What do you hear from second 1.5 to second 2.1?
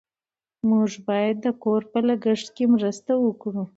کور په